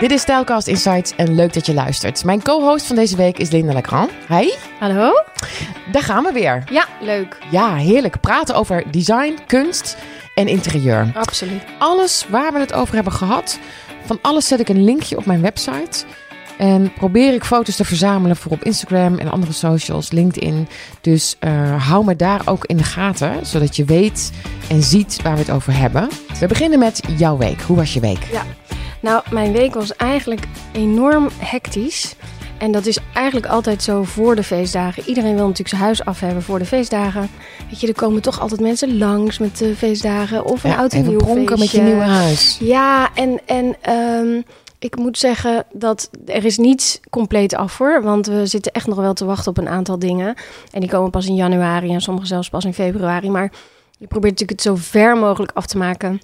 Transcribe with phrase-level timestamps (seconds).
[0.00, 2.24] Dit is Stijlcast Insights en leuk dat je luistert.
[2.24, 4.10] Mijn co-host van deze week is Linda Legrand.
[4.28, 4.50] Hi.
[4.78, 5.12] Hallo?
[5.92, 6.64] Daar gaan we weer.
[6.70, 7.38] Ja, leuk.
[7.50, 8.20] Ja, heerlijk.
[8.20, 9.96] Praten over design, kunst
[10.34, 11.12] en interieur.
[11.14, 11.62] Absoluut.
[11.78, 13.58] Alles waar we het over hebben gehad,
[14.04, 16.04] van alles zet ik een linkje op mijn website.
[16.58, 20.68] En probeer ik foto's te verzamelen voor op Instagram en andere socials, LinkedIn.
[21.00, 24.32] Dus uh, hou me daar ook in de gaten, zodat je weet
[24.68, 26.08] en ziet waar we het over hebben.
[26.40, 27.60] We beginnen met jouw week.
[27.60, 28.28] Hoe was je week?
[28.32, 28.42] Ja,
[29.06, 32.14] nou, mijn week was eigenlijk enorm hectisch.
[32.58, 35.02] En dat is eigenlijk altijd zo voor de feestdagen.
[35.06, 37.30] Iedereen wil natuurlijk zijn huis af hebben voor de feestdagen.
[37.68, 40.44] Weet je, er komen toch altijd mensen langs met de feestdagen.
[40.44, 42.58] Of een Ja, oud en nieuw pronken met je nieuwe huis.
[42.60, 44.42] Ja, en, en ehm,
[44.78, 48.02] ik moet zeggen dat er is niets compleet af hoor.
[48.02, 50.34] Want we zitten echt nog wel te wachten op een aantal dingen.
[50.72, 53.30] En die komen pas in januari en sommige zelfs pas in februari.
[53.30, 53.52] Maar
[53.98, 56.20] je probeert natuurlijk het zo ver mogelijk af te maken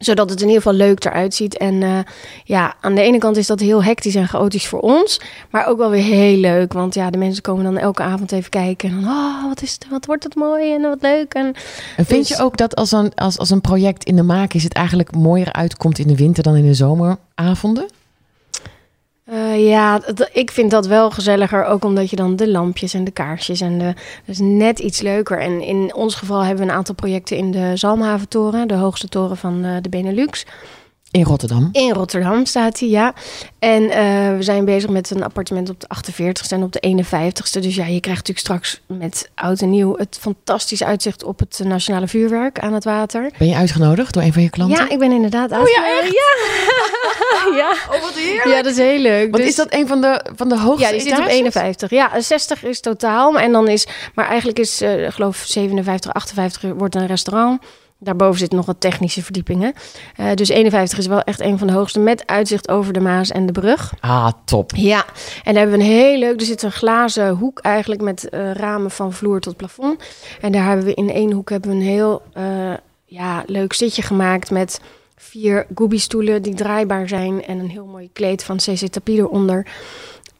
[0.00, 1.56] zodat het in ieder geval leuk eruit ziet.
[1.56, 1.98] En eh,
[2.44, 5.20] ja, aan de ene kant is dat heel hectisch en chaotisch voor ons.
[5.50, 6.72] Maar ook wel weer heel leuk.
[6.72, 8.88] Want ja, de mensen komen dan elke avond even kijken.
[8.88, 11.34] En dan, oh, wat, is het, wat wordt het mooi en wat leuk.
[11.34, 11.54] En
[11.96, 14.52] En vind Dus- je ook dat als een, als, als een project in de maak
[14.54, 17.88] is, het eigenlijk mooier uitkomt in de winter dan in de zomeravonden?
[19.30, 20.00] Eh, ja,
[20.32, 21.64] ik vind dat wel gezelliger.
[21.64, 23.94] Ook omdat je dan de lampjes en de kaarsjes en de...
[24.24, 25.40] Is net iets leuker.
[25.40, 28.68] En in ons geval hebben we een aantal projecten in de Zalmhaventoren.
[28.68, 30.46] De hoogste toren van eh, de Benelux.
[31.10, 31.68] In Rotterdam.
[31.72, 33.14] In Rotterdam staat hij, ja.
[33.58, 37.60] En eh, we zijn bezig met een appartement op de 48ste en op de 51ste.
[37.60, 39.96] Dus ja, je krijgt natuurlijk straks met oud en nieuw...
[39.96, 43.30] het fantastisch uitzicht op het nationale vuurwerk aan het water.
[43.38, 44.84] Ben je uitgenodigd door een van je klanten?
[44.84, 46.14] Ja, ik ben inderdaad Oh ja, uitgenodigd.
[46.14, 47.56] Ja.
[47.62, 47.70] ja.
[47.96, 48.44] Oh, wat heerlijk.
[48.44, 49.30] ja, dat is heel leuk.
[49.30, 51.36] Want Dus- is dat een van de, van de hoogste Ja, die zit op etages?
[51.36, 51.90] 51.
[51.90, 53.38] Ja, 60 is totaal.
[53.38, 57.62] En dan is, maar eigenlijk is, eh, ik geloof 57, 58 wordt een restaurant.
[58.02, 59.72] Daarboven zitten nog wat technische verdiepingen.
[60.16, 62.00] Eh, dus 51 is wel echt een van de hoogste.
[62.00, 63.92] Met uitzicht over de Maas en de brug.
[64.00, 64.72] Ah, top.
[64.76, 65.04] Ja,
[65.44, 66.40] en daar hebben we een heel leuk.
[66.40, 70.02] Er zit een glazen hoek eigenlijk met eh, ramen van vloer tot plafond.
[70.40, 72.72] En daar hebben we in één hoek hebben we een heel eh,
[73.04, 74.80] ja, leuk zitje gemaakt met
[75.16, 79.66] vier Gooby-stoelen die draaibaar zijn en een heel mooi kleed van CC Tapie eronder.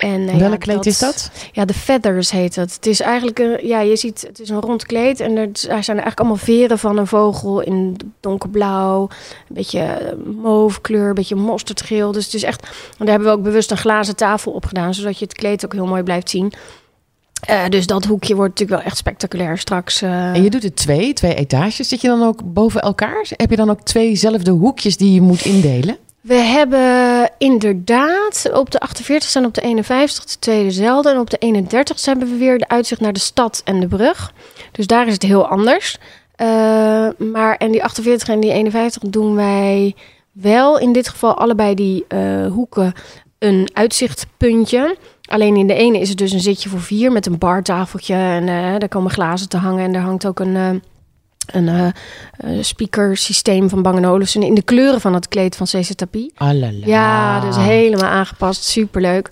[0.01, 1.31] En, eh, Welk ja, kleed is dat?
[1.53, 2.75] Ja, de feathers heet het.
[2.75, 5.85] Het is eigenlijk een, ja, je ziet, het is een rond kleed en er er
[5.85, 10.13] zijn eigenlijk allemaal veren van een vogel in donkerblauw, een beetje eh,
[10.43, 12.13] mauve kleur, een beetje mosterdgeel.
[12.13, 12.63] Dus het is echt,
[12.99, 15.73] daar hebben we ook bewust een glazen tafel op gedaan, zodat je het kleed ook
[15.73, 16.53] heel mooi blijft zien.
[17.41, 20.03] Eh, dus dat hoekje wordt natuurlijk wel echt spectaculair straks.
[20.03, 21.89] En je doet het twee, twee etages.
[21.89, 23.27] Zit je dan ook boven elkaar?
[23.37, 25.97] Heb je dan ook tweezelfde hoekjes die je moet indelen?
[26.21, 31.11] We hebben inderdaad op de 48 en op de 51 de tweede dezelfde.
[31.11, 34.33] En op de 31 hebben we weer de uitzicht naar de stad en de brug.
[34.73, 35.99] Dus daar is het heel anders.
[36.35, 39.95] Eh, maar en die 48 en die 51 doen wij
[40.33, 42.93] wel in dit geval allebei die eh, hoeken
[43.39, 44.97] een uitzichtpuntje.
[45.25, 48.15] Alleen in de ene is het dus een zitje voor vier met een bartafeltje.
[48.15, 49.85] En eh, daar komen glazen te hangen.
[49.85, 50.83] En daar hangt ook een,
[51.53, 55.93] een eh, eh, speakersysteem van Bang Olufsen in de kleuren van het kleed van CC
[55.95, 56.33] Tapie.
[56.37, 56.71] Alala.
[56.85, 58.65] Ja, dus helemaal aangepast.
[58.65, 59.29] Superleuk.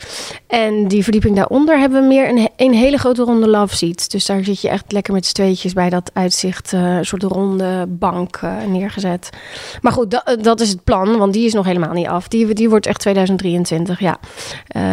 [0.46, 4.10] En die verdieping daaronder hebben we meer een, een hele grote ronde love seat.
[4.10, 6.72] Dus daar zit je echt lekker met z'n tweetjes bij dat uitzicht.
[6.72, 9.30] eh, een soort ronde bank neergezet.
[9.80, 11.18] Maar goed, dat, dat is het plan.
[11.18, 12.28] Want die is nog helemaal niet af.
[12.28, 14.18] Die, die wordt echt 2023, ja.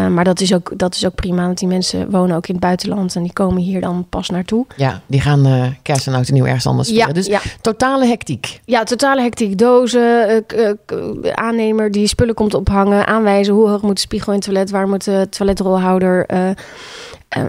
[0.10, 1.46] Maar dat is, ook, dat is ook prima.
[1.46, 3.16] Want die mensen wonen ook in het buitenland.
[3.16, 4.66] En die komen hier dan pas naartoe.
[4.76, 7.12] Ja, die gaan kerst en oud en nieuw ergens anders Ja.
[7.16, 7.42] Dus ja.
[7.62, 8.60] totale hectiek.
[8.66, 9.58] Ja, totale hectiek.
[9.58, 14.38] Dozen, eh, eh, aannemer die spullen komt ophangen, aanwijzen hoe hoog moet de spiegel in
[14.38, 16.26] het toilet, waar moet de toiletrolhouder.
[16.26, 16.50] eh,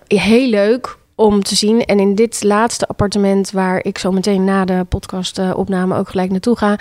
[0.06, 1.84] heel leuk om te zien.
[1.84, 6.56] En in dit laatste appartement, waar ik zo meteen na de podcastopname ook gelijk naartoe
[6.56, 6.78] ga.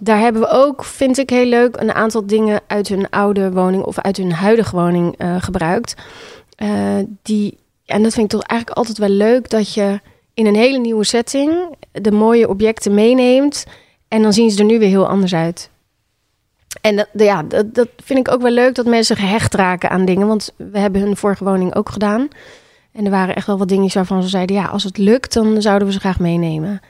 [0.00, 3.82] Daar hebben we ook, vind ik heel leuk, een aantal dingen uit hun oude woning
[3.82, 5.94] of uit hun huidige woning gebruikt.
[7.22, 10.00] Die, en dat vind ik toch eigenlijk altijd wel leuk dat je
[10.34, 13.66] in een hele nieuwe setting de mooie objecten meeneemt.
[14.08, 15.70] En dan zien ze er nu weer heel anders uit.
[16.80, 20.04] En dat, ja, dat, dat vind ik ook wel leuk dat mensen gehecht raken aan
[20.04, 20.26] dingen.
[20.26, 22.28] Want we hebben hun vorige woning ook gedaan.
[22.92, 24.56] En er waren echt wel wat dingetjes waarvan ze zeiden...
[24.56, 26.80] ja, als het lukt, dan zouden we ze graag meenemen.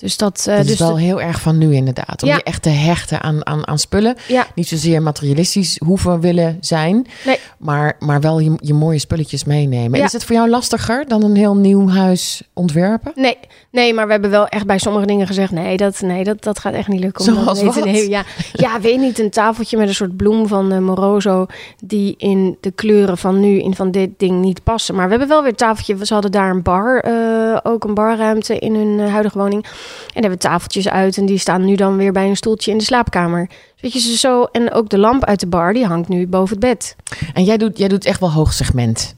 [0.00, 0.44] Dus dat...
[0.48, 2.22] eh, dat dus is wel heel erg van nu inderdaad.
[2.22, 2.34] Om Ja.
[2.34, 4.16] je echt te hechten aan, aan, aan spullen.
[4.28, 7.06] ja, Niet zozeer materialistisch hoeven willen zijn.
[7.24, 7.38] Nee.
[7.58, 9.98] Maar, maar wel je, je mooie spulletjes meenemen.
[9.98, 10.04] Ja.
[10.04, 13.12] is het voor jou lastiger dan een heel nieuw huis ontwerpen?
[13.14, 13.36] nee,
[13.70, 15.50] nee, maar we hebben wel echt bij sommige dingen gezegd...
[15.50, 17.24] nee, dat, nee, dat, dat gaat echt niet lukken.
[17.24, 17.88] Zoals wat?
[18.08, 21.46] Ja, ja, weet niet, een tafeltje met een soort bloem van eh, Moroso...
[21.84, 24.94] die in de kleuren van nu, in van dit ding niet passen.
[24.94, 26.06] Maar we hebben wel weer een tafeltje.
[26.06, 29.66] Ze hadden daar een bar, eh, ook een barruimte in hun huidige woning.
[30.14, 32.84] En hebben tafeltjes uit en die staan nu dan weer bij een stoeltje in de
[32.84, 33.48] slaapkamer.
[33.80, 34.44] Weet je, zo.
[34.44, 36.96] En ook de lamp uit de bar, die hangt nu boven het bed.
[37.32, 39.14] En jij doet, jij doet echt wel hoog segment.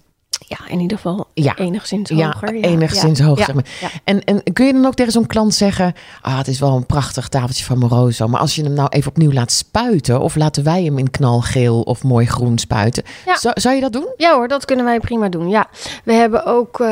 [0.46, 1.56] Ja, in ieder geval Ja.
[1.56, 2.54] enigszins Ja, hoger.
[2.54, 3.24] enigszins ja.
[3.24, 3.44] hoog Ja.
[3.44, 3.68] segment.
[3.80, 3.88] Ja.
[4.04, 5.92] En, en kun je dan ook tegen zo'n klant zeggen...
[6.20, 8.28] Ah, het is wel een prachtig tafeltje van Moroso...
[8.28, 10.20] maar als je hem nou even opnieuw laat spuiten...
[10.20, 13.02] of laten wij hem in knalgeel of mooi groen spuiten...
[13.34, 14.06] Zou, zou je dat doen?
[14.16, 15.48] Ja hoor, dat kunnen wij prima doen.
[15.48, 15.66] Ja,
[16.04, 16.86] we hebben ook, eh,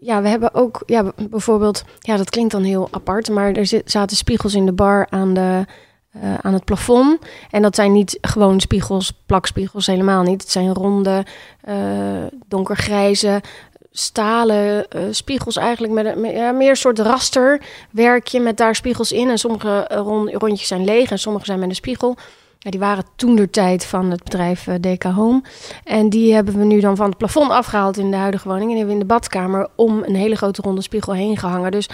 [0.00, 4.16] ja, we hebben ook, ja, bijvoorbeeld, ja, dat klinkt dan heel apart, maar er zaten
[4.16, 5.66] spiegels in de bar aan de,
[6.12, 7.18] eh, aan het plafond.
[7.50, 10.42] En dat zijn niet gewoon spiegels, plakspiegels, helemaal niet.
[10.42, 11.24] Het zijn ronde,
[11.60, 11.76] eh,
[12.46, 13.40] donkergrijze,
[13.92, 19.30] stalen eh, spiegels eigenlijk met, met ja, meer een soort rasterwerkje met daar spiegels in.
[19.30, 22.16] En sommige rond, rondjes zijn leeg en sommige zijn met een spiegel.
[22.58, 25.42] Die waren toen de tijd van het bedrijf DK Home.
[25.84, 28.64] En die hebben we nu dan van het plafond afgehaald in de huidige woning.
[28.64, 31.70] En die hebben we in de badkamer om een hele grote ronde spiegel heen gehangen.
[31.70, 31.88] Dus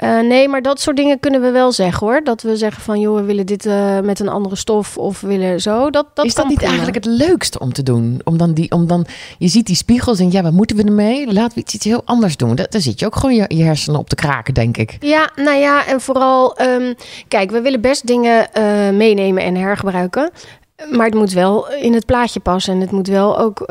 [0.00, 2.20] eh, nee, maar dat soort dingen kunnen we wel zeggen hoor.
[2.24, 5.60] Dat we zeggen van joh, we willen dit eh, met een andere stof of willen
[5.60, 5.90] zo.
[5.90, 6.72] Dat, dat is dat niet prima.
[6.72, 8.20] eigenlijk het leukste om te doen?
[8.24, 9.06] Om dan die, om dan,
[9.38, 11.32] je ziet die spiegels en ja, wat moeten we ermee?
[11.32, 12.54] Laten we iets, iets heel anders doen.
[12.54, 14.96] Da- Daar zit je ook gewoon je, je hersenen op te kraken, denk ik.
[15.00, 16.94] Ja, nou ja, en vooral, ehm,
[17.28, 20.30] kijk, we willen best dingen eh, meenemen en hergebruiken.
[20.90, 22.74] Maar het moet wel in het plaatje passen.
[22.74, 23.64] En het moet wel ook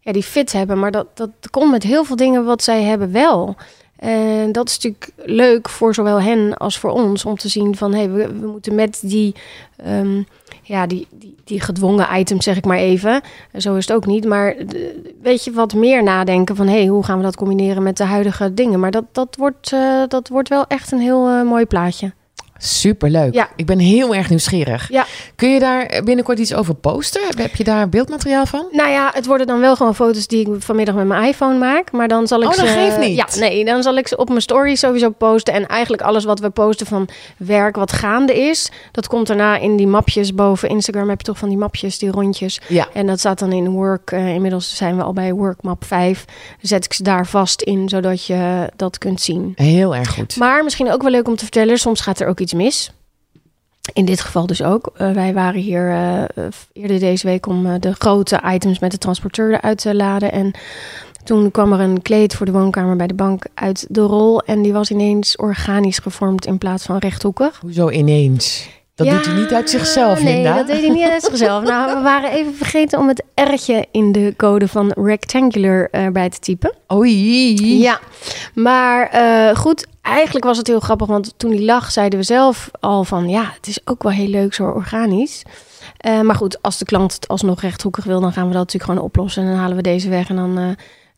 [0.00, 0.78] ja, die fit hebben.
[0.78, 3.56] Maar dat, dat komt met heel veel dingen wat zij hebben wel.
[4.00, 7.24] En dat is natuurlijk leuk voor zowel hen als voor ons.
[7.24, 9.34] Om te zien van, hey, we, moeten met die,
[9.76, 10.22] ehm,
[10.62, 13.20] ja, die, die, die gedwongen items, zeg ik maar even.
[13.56, 14.24] Zo is het ook niet.
[14.24, 14.56] Maar
[15.22, 16.66] weet je, wat meer nadenken van...
[16.66, 18.80] hey, hoe gaan we dat combineren met de huidige dingen?
[18.80, 22.12] Maar dat, dat, wordt, eh, dat wordt wel echt een heel eh, mooi plaatje.
[22.64, 23.34] Superleuk.
[23.34, 23.48] Ja.
[23.56, 24.88] Ik ben heel erg nieuwsgierig.
[24.90, 25.06] Ja.
[25.36, 27.20] Kun je daar binnenkort iets over posten?
[27.36, 28.66] Heb- je daar beeldmateriaal van?
[28.70, 31.92] Nou ja, het worden dan wel gewoon foto's die ik vanmiddag met mijn iPhone maak.
[31.92, 32.72] Maar dan zal ik Oh, dat ze...
[32.72, 33.16] geeft niet.
[33.16, 35.54] Ja, nee, dan zal ik ze op mijn story sowieso posten.
[35.54, 38.70] En eigenlijk alles wat we posten van werk wat gaande is...
[38.92, 41.08] dat komt daarna in die mapjes boven Instagram.
[41.08, 42.60] Heb je toch van die mapjes, die rondjes.
[42.68, 42.88] Ja.
[42.92, 44.10] En dat staat dan in work.
[44.10, 46.24] eh, inmiddels zijn we al bij workmap 5.
[46.60, 49.52] Zet ik ze daar vast in, zodat je dat kunt zien.
[49.56, 50.36] Heel erg goed.
[50.36, 52.92] Maar misschien ook wel leuk om te vertellen, soms gaat er ook iets mis.
[53.92, 54.90] In dit geval dus ook.
[54.96, 58.98] Eh, wij waren hier eh, eerder deze week om eh, de grote items met de
[58.98, 60.32] transporteur eruit te laden.
[60.32, 60.50] En
[61.24, 64.42] toen kwam er een kleed voor de woonkamer bij de bank uit de rol.
[64.42, 67.58] En die was ineens organisch gevormd in plaats van rechthoekig.
[67.60, 68.68] Hoezo ineens?
[69.04, 70.54] Dat Ja, doet hij niet uit zichzelf, Nee, Linda.
[70.56, 71.64] dat deed hij niet uit zichzelf.
[71.64, 76.38] nou, we waren even vergeten om het R'tje in de code van rectangular erbij te
[76.38, 76.74] typen.
[76.92, 77.78] Oei.
[77.80, 77.98] Ja,
[78.54, 82.70] maar eh, goed, eigenlijk was het heel grappig, want toen die lag, zeiden we zelf
[82.80, 85.42] al van ja, het is ook wel heel leuk zo organisch.
[85.96, 88.90] Eh, maar goed, als de klant het alsnog rechthoekig wil, dan gaan we dat natuurlijk
[88.90, 89.42] gewoon oplossen.
[89.42, 90.76] En dan halen we deze weg en dan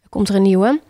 [0.09, 0.81] komt er een nieuwe.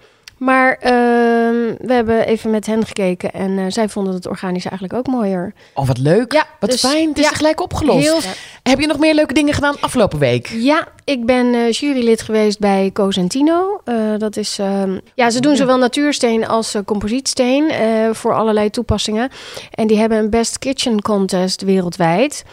[0.42, 4.94] Maar ehm, we hebben even met hen gekeken en eh, zij vonden het organisch eigenlijk
[4.94, 5.54] ook mooier.
[5.74, 6.32] Oh, wat leuk.
[6.32, 7.08] Ja, wat dus- fijn.
[7.08, 7.30] Het is ja.
[7.30, 8.06] gelijk opgelost.
[8.06, 8.20] Heel
[8.62, 10.48] Heb je nog meer leuke dingen gedaan afgelopen week?
[10.48, 13.80] Ja, ik ben eh, jurylid geweest bij Cosentino.
[13.84, 17.70] Eh dat is, ehm, ja, ze doen zowel natuursteen als composietsteen
[18.12, 19.30] voor allerlei toepassingen.
[19.70, 22.44] En die hebben een Best Kitchen Contest wereldwijd.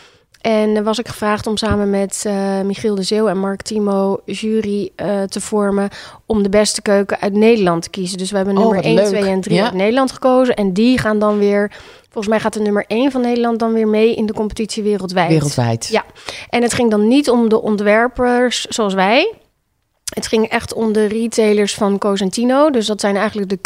[0.42, 4.20] En dan was ik gevraagd om samen met eh, Michiel de Zeeuw en Mark Timo
[4.26, 5.90] jury eh, te vormen
[6.26, 8.18] om de beste keuken uit Nederland te kiezen.
[8.18, 9.06] Dus we hebben Oh, nummer wat 1, leuk.
[9.22, 9.64] 2 en 3 Ja.
[9.64, 10.56] uit Nederland gekozen.
[10.56, 11.72] En die gaan dan weer,
[12.04, 15.30] volgens mij gaat de nummer 1 van Nederland dan weer mee in de competitie wereldwijd.
[15.30, 15.88] Wereldwijd.
[15.88, 16.04] Ja.
[16.50, 19.34] En het ging dan niet om de ontwerpers zoals wij.
[20.20, 22.70] Het ging echt om de retailers van Cosentino.
[22.70, 23.58] Dus dat zijn eigenlijk de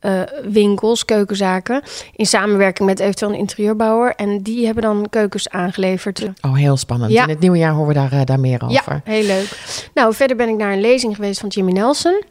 [0.00, 1.82] keukenwinkels, keukenzaken.
[2.12, 4.14] In samenwerking met eventueel een interieurbouwer.
[4.14, 6.28] En die hebben dan keukens aangeleverd.
[6.40, 7.12] Oh, heel spannend.
[7.12, 7.22] Ja.
[7.22, 8.92] In het nieuwe jaar horen we daar, eh, daar meer over.
[8.92, 9.58] Ja, heel leuk.
[9.94, 12.22] Nou, verder ben ik naar een lezing geweest van Jimmy Nelson.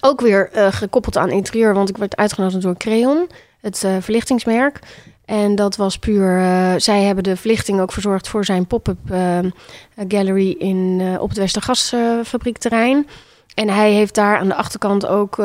[0.00, 3.28] Ook weer eh, gekoppeld aan interieur, want ik werd uitgenodigd door Creon,
[3.60, 4.78] het eh, verlichtingsmerk.
[5.30, 9.38] En dat was puur, eh, zij hebben de verlichting ook verzorgd voor zijn pop-up eh,
[10.08, 13.06] gallery in, eh, op het Westergasfabriekterrein.
[13.54, 15.36] en hij heeft daar aan de achterkant ook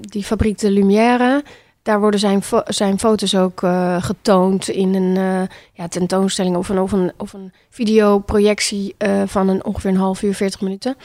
[0.00, 1.44] die fabriek de Lumière.
[1.82, 3.62] Daar worden zijn, zijn foto's ook
[3.98, 8.94] getoond in een ja, tentoonstelling of een, of een, of een videoprojectie
[9.26, 10.96] van een ongeveer een half uur, 40 minuten.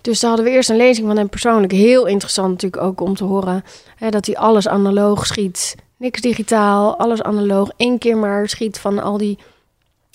[0.00, 1.72] Dus daar hadden we eerst een lezing van hem persoonlijk.
[1.72, 3.64] Heel interessant natuurlijk ook om te horen
[3.96, 5.74] hè, dat hij alles analoog schiet.
[6.02, 7.70] Niks digitaal, alles analoog.
[7.76, 9.38] Eén keer maar schiet van al die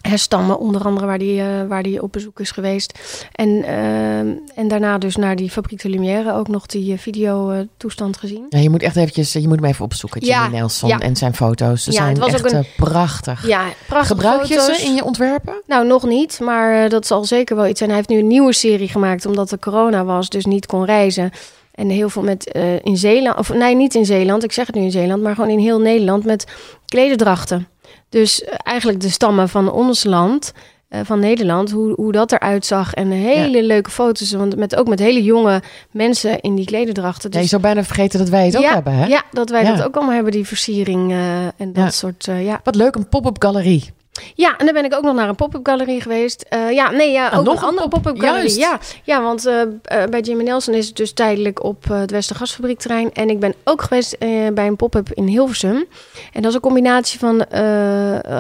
[0.02, 3.00] hè, stammen, onder andere waar die, eh, waar die op bezoek is geweest.
[3.32, 4.18] En, eh,
[4.56, 8.46] en daarna dus naar die Fabriek de Lumière ook nog die eh, videotoestand gezien.
[8.50, 10.22] Ja, je moet echt eventjes, je moet hem even opzoeken.
[10.22, 11.00] Jimmy Ja, Nelson ja.
[11.00, 11.84] en zijn foto's.
[11.84, 13.48] Ze Ja, zijn het was echt ook een- prachtig.
[13.48, 14.80] Ja, prachtige Gebruik je foto's.
[14.80, 15.62] ze in je ontwerpen?
[15.66, 17.90] Nou, nog niet, maar dat zal zeker wel iets zijn.
[17.90, 21.32] Hij heeft nu een nieuwe serie gemaakt omdat er corona was, dus niet kon reizen.
[21.78, 24.76] En heel veel met eh, in Zeeland, of nee, niet in Zeeland, ik zeg het
[24.76, 26.46] nu in Zeeland, maar gewoon in heel Nederland met
[26.86, 27.68] klederdrachten.
[28.10, 30.54] Dus eh, eigenlijk de stammen van ons land,
[30.90, 32.94] eh, van Nederland, hoe, hoe dat eruit zag.
[32.94, 37.30] En hele leuke foto's, want met, ook met hele jonge mensen in die klederdrachten.
[37.30, 39.06] Ja, je Dus, zou bijna vergeten dat wij het ook ja, hebben, hè?
[39.06, 41.12] ja, dat wij dat ook allemaal hebben, die versiering
[41.58, 42.60] en dat soort, ja.
[42.64, 43.96] Wat leuk, een pop-up galerie.
[44.36, 46.46] Ja, en dan ben ik ook nog naar een pop-up galerie geweest.
[46.50, 48.40] Eh, ja, nee, ja, Ah, ook nog een een andere pop- pop-up galerie.
[48.58, 48.58] juist.
[48.58, 48.80] Ja,
[49.16, 53.14] ja, want eh, eh, bij Jimmy Nelson is het dus tijdelijk op eh, het Westergasfabriekterrein.
[53.14, 54.18] En ik ben ook geweest
[54.54, 55.86] bij een pop-up in Hilversum.
[56.34, 57.46] En dat is een combinatie van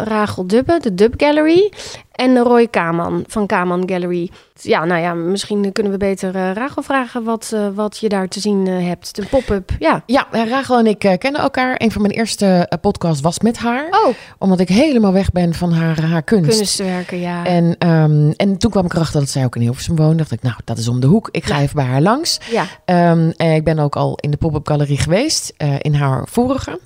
[0.03, 1.71] Rachel Dubbe, de Dub Gallery,
[2.17, 4.29] en Roy Kaman van Kaman Gallery.
[4.61, 8.27] Ja, nou ja, misschien kunnen we beter eh, Rachel vragen wat, eh, wat je daar
[8.27, 9.15] te zien eh, hebt.
[9.15, 10.03] De pop-up, ja.
[10.05, 11.75] Ja, Rachel en ik kennen elkaar.
[11.77, 13.87] Een van mijn eerste podcasts was met haar.
[13.89, 16.57] Oh, Omdat ik helemaal weg ben van haar, haar kunst.
[16.57, 17.45] kunstwerken, ja.
[17.45, 20.15] En, ehm, en toen kwam ik erachter dat zij ook in Hilversum woonde.
[20.17, 21.29] Dacht ik, nou, dat is om de hoek.
[21.31, 21.61] Ik ga Ja.
[21.61, 22.39] even bij haar langs.
[22.51, 25.53] ja, Ehm, en ik ben ook al in de pop-up galerie geweest.
[25.81, 26.79] in haar vorige.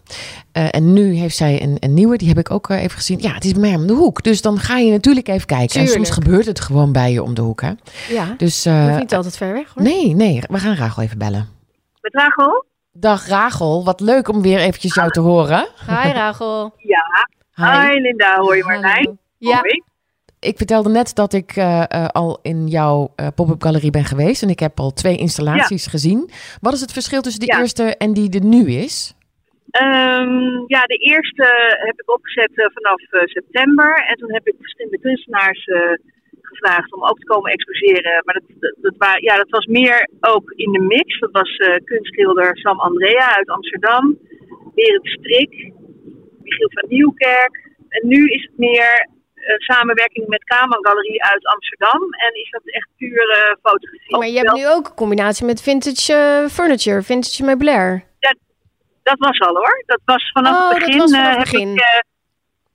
[0.51, 2.17] En nu heeft zij een, een nieuwe.
[2.17, 3.19] Die heb ik ook even gezien.
[3.21, 4.23] Ja, het is bij mij om de hoek.
[4.23, 5.79] Dus dan ga je natuurlijk even kijken.
[5.81, 7.61] En soms gebeurt het gewoon bij je om de hoek.
[7.61, 7.71] Hè?
[8.09, 8.33] ja.
[8.37, 9.83] Dus Dat eh, is niet altijd ver weg, hoor.
[9.83, 10.41] nee, nee.
[10.49, 11.49] We gaan Rachel even bellen.
[12.01, 12.65] Met Rachel?
[12.93, 13.83] Dag Rachel.
[13.85, 15.67] Wat leuk om weer eventjes jou te horen.
[15.87, 16.73] Hi, Rachel.
[16.77, 17.27] Ja.
[17.53, 17.87] Hi.
[17.89, 18.93] Hi Linda, hoor je Marlijn?
[19.05, 19.17] Hallo.
[19.37, 19.83] Ja, Hoi.
[20.39, 24.41] Ik vertelde net dat ik eh, eh, al in jouw eh, pop-up galerie ben geweest.
[24.41, 26.29] En ik heb al twee installaties gezien.
[26.61, 27.59] Wat is het verschil tussen de Ja.
[27.59, 29.13] eerste en die er nu is?
[29.71, 31.45] Ehm, ja, de eerste
[31.87, 34.05] heb ik opgezet eh, vanaf eh, september.
[34.07, 35.91] En toen heb ik verschillende kunstenaars eh,
[36.41, 38.21] gevraagd om ook te komen exposeren.
[38.25, 41.19] Maar dat, dat, ja, dat was meer ook in de mix.
[41.19, 44.17] Dat was kunstschilder Sam Andrea uit Amsterdam.
[44.75, 45.71] Berend Strik.
[46.43, 47.69] Michiel van Nieuwkerk.
[47.89, 49.09] En nu is het meer
[49.57, 52.01] samenwerking met Kaman Galerie uit Amsterdam.
[52.01, 54.17] En is dat echt puur eh, fotografie.
[54.17, 58.09] maar je hebt nu ook een combinatie met vintage furniture, vintage meubilair.
[59.03, 59.83] Dat was al hoor.
[59.85, 60.99] Dat was vanaf Oh, het dat begin.
[60.99, 61.73] was vanaf eh, heb.
[61.75, 61.99] Ik, eh,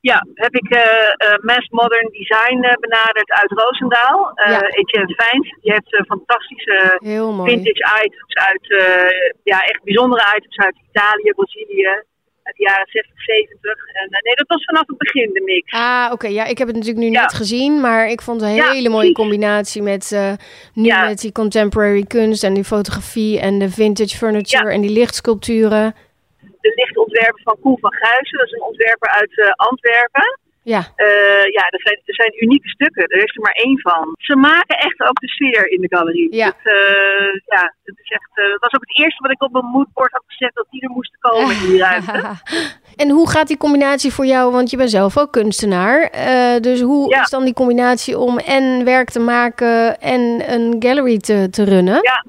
[0.00, 4.32] ja, heb ik eh Mass Modern Design benaderd uit Roosendaal.
[4.34, 4.60] Ja.
[4.68, 5.56] Etienne Fijns.
[5.62, 6.96] Die heeft fantastische
[7.44, 8.66] vintage items uit,
[9.42, 12.02] ja, echt bijzondere items uit Italië, Brazilië.
[12.46, 13.70] Uit de jaren 60, 70.
[13.92, 15.72] En eh, nee, dat was vanaf het begin de mix.
[15.72, 16.26] Ah, oké.
[16.26, 17.20] Ja, ik heb het natuurlijk nu Ja.
[17.20, 20.10] net gezien, maar ik vond het een Ja, hele mooie combinatie met
[20.74, 21.06] nu Ja.
[21.06, 25.94] met die contemporary kunst en die fotografie en de vintage furniture en die lichtsculpturen.
[27.16, 28.38] De lichtontwerper van Koen van Guysen.
[28.38, 30.28] Dat is een ontwerper uit eh, Antwerpen.
[30.74, 33.02] Ja, Eh, ja, er zijn, er zijn unieke stukken.
[33.02, 34.14] Er is er maar één van.
[34.18, 36.34] Ze maken echt ook de sfeer in de galerie.
[36.34, 36.46] Ja.
[36.46, 39.64] Het, eh, ja, het is echt, dat was ook het eerste wat ik op mijn
[39.64, 40.54] moodboard had gezet.
[40.54, 42.22] Dat die er moesten komen in die ruimte.
[43.02, 44.52] en hoe gaat die combinatie voor jou?
[44.52, 46.10] Want je bent zelf ook kunstenaar.
[46.60, 47.20] Dus hoe Ja.
[47.22, 51.98] is dan die combinatie om en werk te maken en een gallery te, te runnen?
[52.02, 52.24] Ja.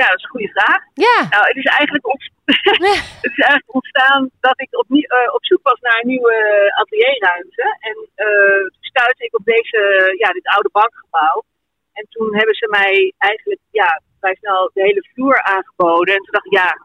[0.00, 0.80] Ja, dat is een goede vraag.
[1.06, 1.16] Ja.
[1.34, 2.30] Nou, het is eigenlijk, ont-
[3.24, 6.36] het is eigenlijk ontstaan dat ik opnieuw, eh, op zoek was naar een nieuwe
[6.80, 7.76] atelierruimte.
[7.88, 9.80] En eh, toen stuitte ik op deze,
[10.18, 11.44] ja, dit oude bankgebouw.
[11.92, 16.14] En toen hebben ze mij eigenlijk ja, vrij snel de hele vloer aangeboden.
[16.14, 16.80] En toen dacht ik, ja, eh,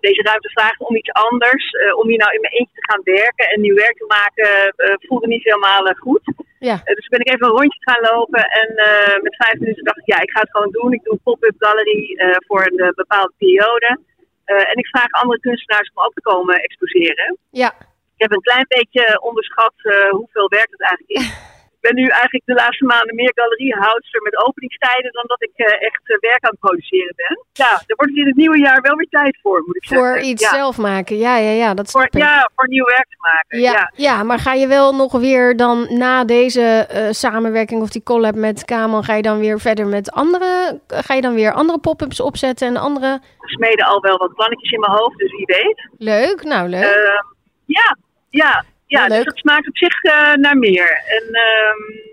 [0.00, 1.64] deze ruimte vraagt om iets anders.
[1.70, 4.72] Eh, om hier nou in mijn eentje te gaan werken en nieuw werk te maken,
[4.76, 6.22] eh, voelde niet helemaal eh, goed.
[6.58, 6.80] Ja.
[6.84, 9.98] Eh, dus ben ik even een rondje gaan lopen en eh, met vijf minuten dacht
[9.98, 10.92] ik, ja, ik ga het gewoon doen.
[10.92, 13.98] Ik doe een pop-up gallery eh, voor een eh, bepaalde periode.
[14.44, 17.36] Eh, en ik vraag andere kunstenaars om ook te komen exposeren.
[17.50, 17.68] Ja.
[18.16, 21.26] Ik heb een klein beetje onderschat eh, hoeveel werk het eigenlijk is.
[21.80, 25.86] Ik ben nu eigenlijk de laatste maanden meer galeriehoudster met openingstijden dan dat ik eh,
[25.88, 27.44] echt eh, werk aan het produceren ben.
[27.52, 30.24] Ja, er wordt in het nieuwe jaar wel weer tijd voor, moet ik Voor zeggen.
[30.24, 30.54] iets ja.
[30.54, 31.16] zelf maken.
[31.16, 31.74] Ja, ja, ja.
[31.74, 32.16] Dat Voor, ik.
[32.16, 33.60] ja, voor nieuw werk te maken.
[33.60, 33.92] Ja, ja.
[33.94, 34.22] ja.
[34.22, 38.64] maar ga je wel nog weer dan na deze eh, samenwerking of die collab met
[38.64, 42.68] Kaman, ga je dan weer verder met andere, ga je dan weer andere pop-ups opzetten
[42.68, 43.20] en andere?
[43.38, 45.88] We smeden al wel wat plannetjes in mijn hoofd, dus wie weet.
[45.98, 46.82] Leuk, nou leuk.
[46.82, 47.22] Eh,
[47.64, 47.96] ja,
[48.28, 49.08] ja, ja.
[49.08, 51.02] Dus dat smaakt op zich eh, naar meer.
[51.06, 52.06] En ehm,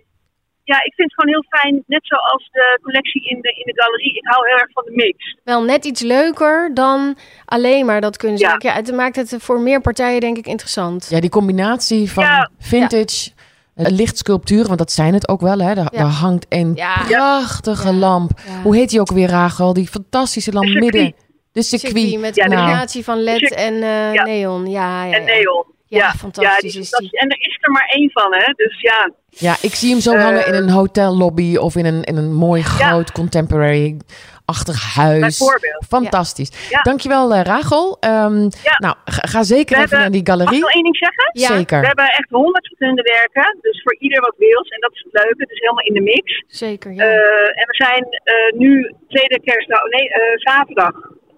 [0.63, 3.82] ja, ik vind het gewoon heel fijn, net zoals de collectie in de, in de
[3.82, 4.15] galerie.
[4.15, 5.38] Ik hou heel erg van de mix.
[5.44, 8.62] wel net iets leuker dan alleen maar dat kunstwerk.
[8.62, 11.08] Ja, het maakt het voor meer partijen denk ik interessant.
[11.10, 12.50] Ja, die combinatie van Ja.
[12.60, 13.29] vintage,
[13.75, 15.60] lichtsculpturen, want dat zijn het ook wel.
[15.60, 15.74] Hè?
[15.74, 15.98] Daar, Ja.
[16.00, 17.03] daar hangt een Ja.
[17.08, 17.94] prachtige Ja.
[17.94, 18.32] lamp.
[18.48, 18.62] Ja.
[18.62, 19.74] Hoe heet die ook weer, Rachel?
[19.74, 21.13] Die fantastische lamp midden.
[21.51, 21.98] De circuit.
[21.98, 24.24] Circuit met Ja, de- combinatie van LED en eh, Ja.
[24.24, 24.70] neon.
[24.70, 25.34] Ja, ja, En ja.
[25.34, 25.65] neon.
[25.88, 27.20] Ja, Ja, fantastisch die is fantastisch.
[27.20, 28.54] En er is er maar één van, hè.
[28.56, 32.04] Dus ja, Ja, ik zie hem zo Eh, hangen in een hotellobby of in een,
[32.04, 33.98] in een mooi groot contemporary
[34.46, 35.38] achtig huis.
[35.38, 35.86] Bijvoorbeeld.
[35.88, 36.51] Fantastisch.
[36.70, 36.82] Ja.
[36.82, 37.98] Dankjewel, uh, Rachel.
[38.01, 38.75] Um, Ja.
[38.86, 40.60] Nou, ga, ga zeker We even hebben- naar die Mag ik galerie.
[40.62, 41.30] nog één ding zeggen?
[41.34, 41.48] Ja.
[41.58, 41.80] Zeker.
[41.80, 44.68] We hebben echt honderd verschillende werken, dus voor ieder wat wils.
[44.75, 46.44] En dat is het leuke, het is helemaal in de mix.
[46.48, 47.04] Zeker, ja.
[47.04, 50.94] Eh, en we zijn eh, nu tweede kerstdag, nee, eh, zaterdag,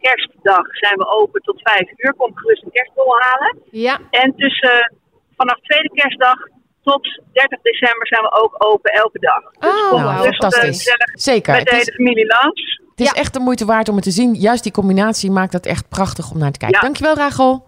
[0.08, 2.14] kerstdag, zijn we open tot vijf uur.
[2.18, 3.58] Kom gerust een kerstbol halen.
[3.72, 4.94] ja, En tussen
[5.36, 6.38] vanaf tweede kerstdag
[6.84, 9.42] tot 30 december zijn we ook open elke dag.
[9.60, 10.12] Dus Oh, kom wauw.
[10.12, 10.78] Nou, gerust, eh, fantastisch.
[10.78, 11.54] gezellig Zeker.
[11.56, 12.82] met de Het is, hele familie langs.
[12.90, 13.14] het is Ja.
[13.22, 14.34] echt de moeite waard om het te zien.
[14.34, 16.78] Juist die combinatie maakt het echt prachtig om naar te kijken.
[16.78, 16.84] Ja.
[16.86, 17.66] Dankjewel, Rachel.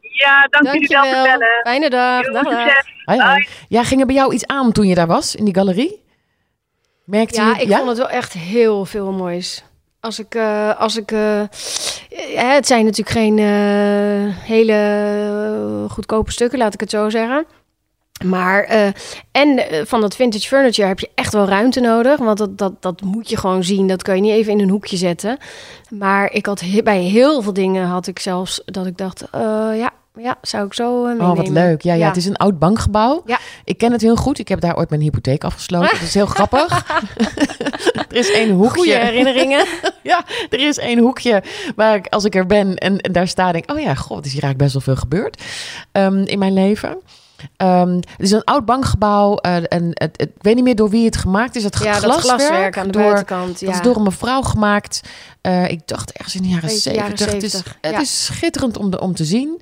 [0.00, 1.38] Ja, dank jullie wel voor dankjewel.
[1.38, 1.60] bellen.
[1.62, 2.22] Fijne dag.
[2.32, 2.60] Dag, dag.
[2.64, 2.92] succes.
[3.04, 3.30] Hoi, hoi.
[3.30, 3.46] Hoi.
[3.68, 6.00] Ja, ging er bij jou iets aan toen je daar was, in die galerie?
[7.04, 9.64] Merkte Ja, je ik vond het wel echt heel veel moois.
[10.02, 11.42] Als ik, eh, als ik, eh,
[12.34, 17.46] het zijn natuurlijk geen eh, hele goedkope stukken, laat ik het zo zeggen.
[18.24, 18.64] Maar,
[19.32, 22.18] en van dat vintage furniture heb je echt wel ruimte nodig.
[22.18, 23.86] Want dat, dat, dat moet je gewoon zien.
[23.86, 25.38] Dat kan je niet even in een hoekje zetten.
[25.90, 29.24] Maar ik had bij heel veel dingen had ik zelfs dat ik dacht,
[29.74, 31.30] ja, ja, zou ik zo eh, meenemen.
[31.30, 31.82] Oh, wat leuk.
[31.82, 32.06] Ja, ja, Ja.
[32.08, 33.22] het is een oud bankgebouw.
[33.26, 33.38] Ja.
[33.64, 34.38] Ik ken het heel goed.
[34.38, 35.90] Ik heb daar ooit mijn hypotheek afgesloten.
[35.90, 36.84] Dat is heel grappig.
[38.10, 38.78] er is één hoekje.
[38.78, 39.66] Goede herinneringen.
[40.02, 41.42] Ja, er is één hoekje
[41.76, 44.32] waar ik, als ik er ben en, en daar sta, denk oh ja, god, is
[44.32, 45.42] hier eigenlijk best wel veel gebeurd
[45.92, 46.98] ehm, in mijn leven.
[47.56, 50.90] Ehm, het is een oud bankgebouw eh, en het, het- ik weet niet meer door
[50.90, 51.64] wie het gemaakt is.
[51.64, 53.60] Het ja, dat glaswerk, glaswerk aan de door, buitenkant.
[53.60, 53.66] Ja.
[53.66, 55.00] Dat is door een mevrouw gemaakt.
[55.40, 57.26] Eh, ik dacht ergens in de jaren 70.
[57.32, 58.00] Het, is, 70, het ja.
[58.00, 59.60] is schitterend om, de, om te zien.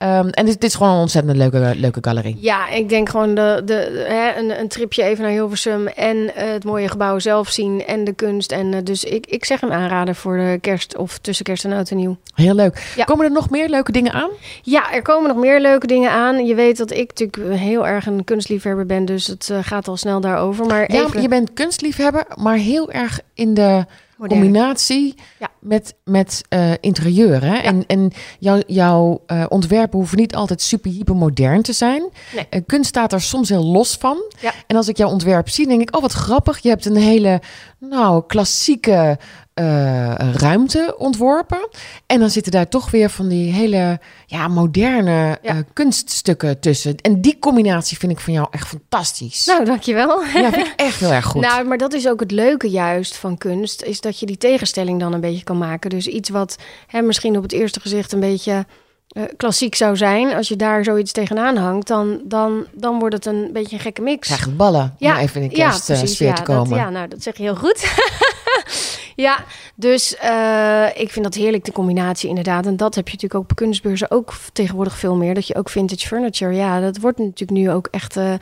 [0.00, 2.36] Ehm, en dit, dit is gewoon een ontzettend leuke, leuke galerie.
[2.38, 6.52] Ja, ik denk gewoon de, de, hè, een, een tripje even naar Hilversum en eh,
[6.52, 8.52] het mooie gebouw zelf zien en de kunst.
[8.52, 11.72] En eh, dus ik, ik zeg hem aanraden voor de kerst of tussen kerst en
[11.72, 12.16] oud en nieuw.
[12.34, 12.92] Heel leuk.
[12.96, 13.04] Ja.
[13.04, 14.30] Komen er nog meer leuke dingen aan?
[14.62, 16.46] Ja, er komen nog meer leuke dingen aan.
[16.46, 19.96] Je weet dat ik natuurlijk heel erg een kunstliefhebber ben, dus het eh, gaat al
[19.96, 20.66] snel daarover.
[20.66, 23.84] Maar Ja, even je bent kunstliefhebber, maar heel erg in de
[24.28, 25.48] combinatie Ja.
[25.60, 27.44] met, met eh, interieur.
[27.44, 27.56] Hè?
[27.56, 32.08] En, en jouw, jouw eh, ontwerpen hoeven niet altijd super hyper modern te zijn.
[32.34, 32.46] Nee.
[32.50, 34.32] Eh, kunst staat er soms heel los van.
[34.40, 34.52] Ja.
[34.66, 36.58] En als ik jouw ontwerp zie, denk ik, oh wat grappig.
[36.58, 37.40] Je hebt een hele
[37.78, 39.18] nou, klassieke
[39.60, 41.68] eh, ruimte ontworpen.
[42.06, 45.50] En dan zitten daar toch weer van die hele ja, moderne Ja.
[45.50, 46.96] eh, kunststukken tussen.
[46.96, 49.44] En die combinatie vind ik van jou echt fantastisch.
[49.46, 50.22] Nou, dankjewel.
[50.34, 51.42] ja, vind ik echt heel erg goed.
[51.42, 55.00] Nou, maar dat is ook het leuke juist van kunst, is dat je die tegenstelling
[55.00, 55.90] dan een beetje kan maken.
[55.90, 58.66] Dus iets wat hè, misschien op het eerste gezicht een beetje
[59.08, 63.26] eh, klassiek zou zijn, als je daar zoiets tegenaan hangt, dan, dan, dan wordt het
[63.26, 64.26] een beetje een gekke mix.
[64.26, 66.68] krijg ballen om even in de kerstsfeer ja, te komen.
[66.68, 67.84] Dat, ja, nou, dat zeg je heel goed.
[69.26, 69.44] ja,
[69.74, 72.66] dus eh, ik vind dat heerlijk, de combinatie inderdaad.
[72.66, 75.34] En dat heb je natuurlijk ook op kunstbeurzen ook tegenwoordig veel meer.
[75.34, 78.16] Dat je ook vintage furniture, ja, dat wordt natuurlijk nu ook echt...
[78.16, 78.34] eh,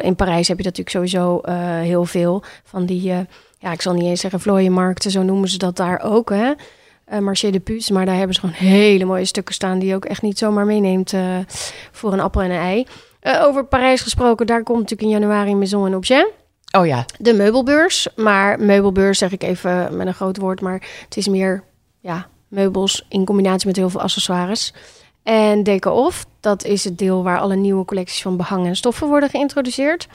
[0.00, 3.02] in Parijs heb je dat natuurlijk sowieso eh, heel veel van die...
[3.58, 6.52] ja, ik zal niet eens zeggen vlooienmarkten, zo noemen ze dat daar ook, hè.
[7.04, 9.78] Eh Marché de Puce, maar daar hebben ze gewoon hele mooie stukken staan...
[9.78, 11.14] die je ook echt niet zomaar meeneemt
[11.92, 12.86] voor een appel en een ei.
[13.40, 16.26] Over Parijs gesproken, daar komt natuurlijk in januari Maison en Objet.
[16.70, 18.08] Oh ja, De meubelbeurs.
[18.16, 20.60] Maar meubelbeurs zeg ik even met een groot woord.
[20.60, 21.64] Maar het is meer
[22.00, 24.72] ja, meubels in combinatie met heel veel accessoires.
[25.22, 29.08] En Deco Off, dat is het deel waar alle nieuwe collecties van behang en stoffen
[29.08, 30.08] worden geïntroduceerd.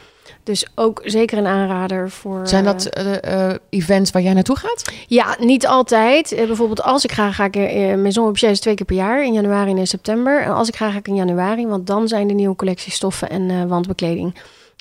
[0.43, 2.47] Dus ook zeker een aanrader voor...
[2.47, 4.93] zijn eh, dat eh, eh, events waar jij naartoe gaat?
[5.07, 6.31] ja, niet altijd.
[6.31, 9.23] Eh, bijvoorbeeld als ik ga, ga ik uh, Maison Objet is twee keer per jaar,
[9.23, 10.41] in januari en in september.
[10.41, 13.29] En als ik ga, ga ik in januari, want dan zijn de nieuwe collecties stoffen
[13.29, 14.35] en eh, wandbekleding.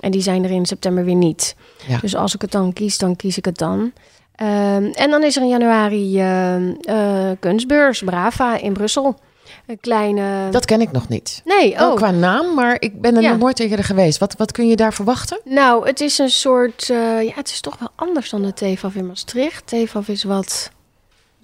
[0.05, 1.57] En die zijn er in september weer niet.
[1.89, 1.99] Ja.
[1.99, 3.93] Dus als ik het dan kies, dan kies ik het dan.
[4.35, 9.19] Ehm, en dan is er in januari eh, kunstbeurs, Brava in Brussel.
[9.67, 10.51] Een kleine...
[10.51, 11.43] Dat ken ik nog niet.
[11.45, 11.97] Nee, Wel oh.
[11.97, 13.31] qua naam, maar ik ben er Ja.
[13.31, 14.19] nog nooit eerder geweest.
[14.19, 15.41] Wat, wat kun je daar verwachten?
[15.45, 16.91] Nou, het is een soort...
[16.91, 19.67] eh, ja, het is toch wel anders dan de TEFAF in Maastricht.
[19.67, 20.71] TEFAF is wat...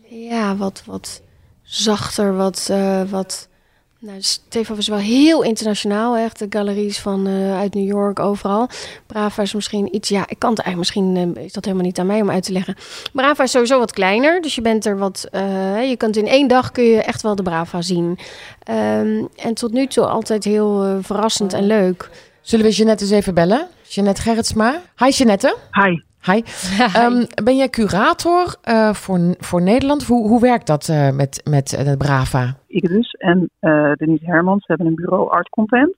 [0.09, 1.23] Ja, wat, wat
[1.63, 2.67] zachter, wat...
[2.71, 3.49] eh, wat
[4.01, 6.39] nou, TEFAF is wel heel internationaal, echt.
[6.39, 8.69] De galeries van eh, uit New York, overal.
[9.07, 10.09] Brava is misschien iets...
[10.09, 10.95] Ja, ik kan het eigenlijk...
[10.95, 12.77] Misschien eh, is dat helemaal niet aan mij om uit te leggen.
[13.13, 15.29] Brava is sowieso wat kleiner, dus je bent er wat...
[15.31, 18.19] eh, je kunt in één dag kun je echt wel de Brava zien.
[18.63, 22.11] Ehm, en tot nu toe altijd heel verrassend en leuk.
[22.41, 23.69] Zullen we Jeannette eens even bellen?
[23.89, 24.83] Jeannette Gerritsma.
[24.97, 25.57] Hi Jeannette.
[25.71, 26.10] Hi.
[26.23, 26.43] Hi.
[26.95, 30.07] Ehm, ben jij curator eh, voor, voor Nederland?
[30.07, 32.55] Hoe, hoe werkt dat eh, met, met eh, de Brava?
[32.67, 35.97] ik dus en eh, Denise Hermans hebben een bureau Art Content.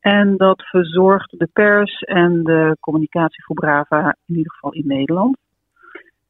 [0.00, 5.36] En dat verzorgt de pers en de communicatie voor Brava, in ieder geval in Nederland.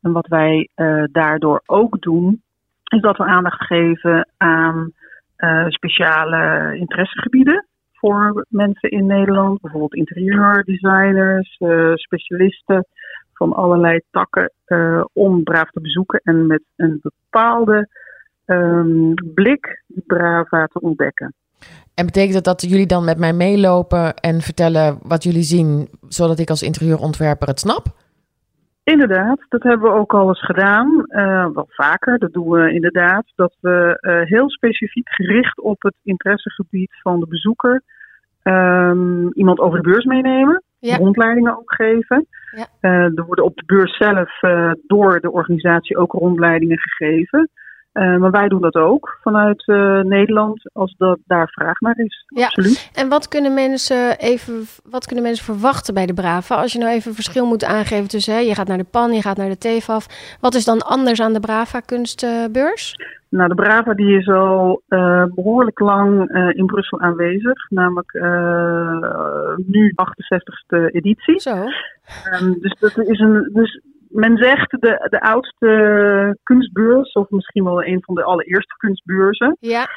[0.03, 2.43] En wat wij eh, daardoor ook doen,
[2.85, 4.93] is dat we aandacht geven aan
[5.37, 9.61] eh, speciale interessegebieden voor mensen in Nederland.
[9.61, 12.87] Bijvoorbeeld interieurdesigners, eh, specialisten
[13.45, 17.89] van allerlei takken eh, om Brava te bezoeken en met een bepaalde
[18.45, 21.35] ehm, blik die Brava te ontdekken.
[21.95, 26.39] En betekent dat dat jullie dan met mij meelopen en vertellen wat jullie zien, zodat
[26.39, 27.87] ik als interieurontwerper het snap?
[28.85, 31.07] Inderdaad, dat hebben we ook al eens gedaan.
[31.09, 33.25] Uh, wel vaker, dat doen we inderdaad.
[33.35, 37.83] Dat we uh, heel specifiek gericht op het interessegebied van de bezoeker
[38.45, 40.63] um, iemand over de beurs meenemen.
[40.87, 40.97] Ja.
[40.97, 42.27] Rondleidingen ook geven.
[42.57, 42.67] Ja.
[42.81, 44.31] Uh, er worden op de beurs zelf
[44.87, 47.51] door de organisatie ook rondleidingen gegeven.
[47.93, 49.67] Uh, maar wij doen dat ook vanuit
[50.07, 52.25] Nederland als dat daar vraag naar is.
[52.27, 52.47] Ja.
[52.47, 52.91] Absoluut.
[52.95, 56.55] En wat kunnen mensen even wat kunnen mensen verwachten bij de Brava?
[56.55, 59.23] Als je nou even verschil moet aangeven tussen hè, je gaat naar de PAN, je
[59.23, 60.37] gaat naar de TEFAF.
[60.41, 62.95] Wat is dan anders aan de Brava kunstbeurs?
[63.37, 68.13] Nou, de Brava die is al uh, behoorlijk lang in Brussel aanwezig, namelijk
[69.67, 71.41] nu 68ste editie.
[71.41, 71.57] Zo.
[72.41, 73.81] Um, dus dat is een dus
[74.15, 79.57] men zegt de, de oudste kunstbeurs, of misschien wel een van de allereerste kunstbeurzen.
[79.61, 79.89] Ja.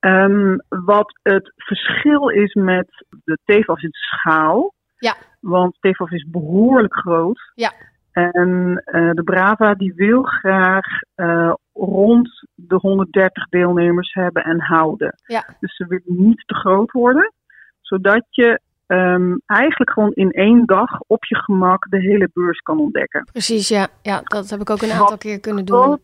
[0.00, 4.74] Um, wat het verschil is met de TEFAF is schaal.
[4.98, 5.14] Ja.
[5.40, 7.52] Want TEFAF is behoorlijk groot.
[7.54, 7.72] Ja.
[8.16, 15.14] En uh, de Brava die wil graag uh, rond de 130 deelnemers hebben en houden.
[15.26, 15.44] Ja.
[15.60, 17.32] Dus ze willen niet te groot worden.
[17.80, 22.78] Zodat je um, eigenlijk gewoon in één dag op je gemak de hele beurs kan
[22.78, 23.28] ontdekken.
[23.32, 23.88] Precies, ja.
[24.02, 25.98] ja dat heb ik ook een aantal wat keer kunnen doen.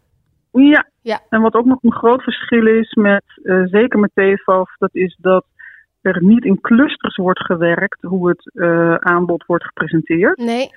[0.50, 0.86] Ja.
[1.00, 4.94] ja, en wat ook nog een groot verschil is met, uh, zeker met TFAF, dat
[4.94, 5.44] is dat
[6.00, 8.52] er niet in clusters wordt gewerkt hoe het
[9.02, 10.38] aanbod wordt gepresenteerd.
[10.38, 10.70] Nee.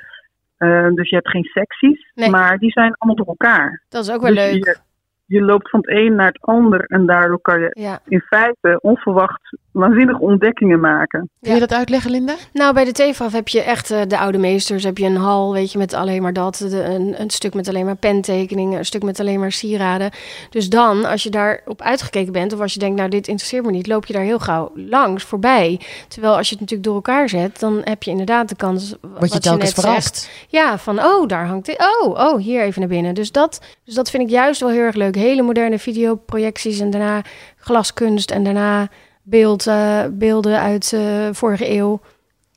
[0.59, 2.29] Uh, dus je hebt geen secties, nee.
[2.29, 3.83] maar die zijn allemaal door elkaar.
[3.89, 4.81] Dat is ook wel dus leuk.
[5.25, 7.99] Je, je loopt van het een naar het ander en daardoor kan je ja.
[8.07, 11.29] in feite onverwacht waanzinnige ontdekkingen maken.
[11.41, 12.35] Kun je dat uitleggen, Linda?
[12.53, 14.83] Nou, bij de TFAF heb je echt uh, de oude meesters.
[14.83, 16.55] Heb je een hal, weet je, met alleen maar dat.
[16.55, 18.77] De, een, een, stuk met alleen maar pentekeningen.
[18.77, 20.11] Een stuk met alleen maar sieraden.
[20.49, 22.53] Dus dan, als je daarop uitgekeken bent...
[22.53, 23.87] of als je denkt, nou, dit interesseert me niet...
[23.87, 25.79] loop je daar heel gauw langs, voorbij.
[26.07, 27.59] Terwijl als je het natuurlijk door elkaar zet...
[27.59, 28.95] dan heb je inderdaad de kans...
[29.19, 30.45] Wat je telkens verrast.
[30.47, 31.99] Ja, van, oh, daar hangt dit.
[32.01, 33.13] Oh, oh, hier even naar binnen.
[33.13, 35.14] Dus dat, dus dat vind ik juist wel heel erg leuk.
[35.15, 37.21] Hele moderne videoprojecties en daarna
[37.57, 38.31] glaskunst...
[38.31, 38.87] en daarna
[39.23, 41.99] beeld, uh, beelden uit uh, vorige eeuw.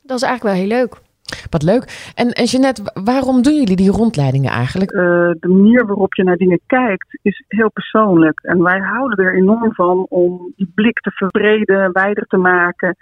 [0.03, 1.07] Dat is eigenlijk wel heel leuk.
[1.51, 2.13] Wat leuk.
[2.15, 4.93] En, en Jeannette, waarom doen jullie die rondleidingen eigenlijk?
[4.93, 4.99] Uh,
[5.41, 8.41] de manier waarop je naar dingen kijkt is heel persoonlijk.
[8.43, 12.97] En wij houden er enorm van om die blik te verbreden, wijder te maken.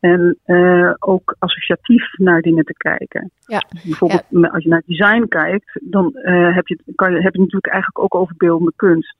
[0.00, 3.30] En uh, ook associatief naar dingen te kijken.
[3.46, 3.62] Ja.
[3.84, 4.48] Bijvoorbeeld ja.
[4.48, 8.04] als je naar design kijkt, dan uh, heb, je, kan je, heb je natuurlijk eigenlijk
[8.04, 9.16] ook over beeldende kunst.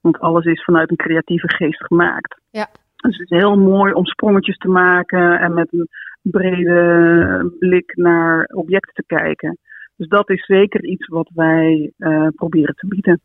[0.00, 2.40] Want alles is vanuit een creatieve geest gemaakt.
[2.50, 2.68] Ja.
[2.96, 5.88] Dus het is heel mooi om sprongetjes te maken en met een
[6.22, 9.58] brede blik naar objecten te kijken.
[9.96, 13.20] Dus dat is zeker iets wat wij uh, proberen te bieden.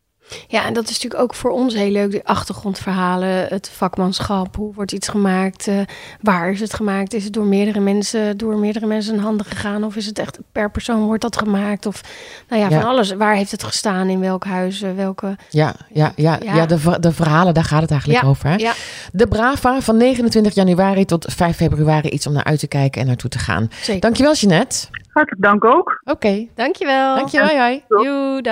[0.48, 4.56] Ja, en dat is natuurlijk ook voor ons heel leuk, de achtergrondverhalen, het vakmanschap.
[4.56, 5.66] Hoe wordt iets gemaakt?
[5.66, 5.80] Uh,
[6.20, 7.14] waar is het gemaakt?
[7.14, 9.84] Is het door meerdere mensen, door meerdere mensen in handen gegaan?
[9.84, 11.86] Of is het echt per persoon wordt dat gemaakt?
[11.86, 12.00] Of
[12.48, 12.80] nou ja, Ja.
[12.80, 13.12] van alles.
[13.12, 14.08] Waar heeft het gestaan?
[14.08, 14.82] In welk huis?
[14.82, 15.36] eh, Welke...
[15.50, 16.54] Ja, ja, ja, Ja.
[16.54, 16.66] ja.
[16.66, 18.48] de, de verhalen, daar gaat het eigenlijk Ja, over.
[18.48, 18.54] Hè?
[18.54, 18.72] ja.
[19.12, 22.08] De Brava van 29 januari tot 5 februari.
[22.08, 23.68] Iets om naar uit te kijken en naartoe te gaan.
[23.82, 24.00] Zeker.
[24.00, 24.86] Dankjewel, Jeannette.
[25.12, 26.00] Hartelijk dank ook.
[26.04, 27.16] Oké, Dankjewel.
[27.16, 27.48] dankjewel.
[27.48, 28.02] Hoi, hoi.
[28.04, 28.42] Joe,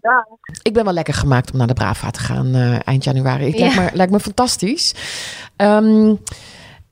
[0.00, 0.24] dag.
[0.62, 3.46] Ik ben wel lekker gemaakt om naar de Brava te gaan eh, eind januari.
[3.46, 3.58] Ja.
[3.58, 4.94] lijkt, me, lijkt me fantastisch.
[5.56, 6.14] Ehm,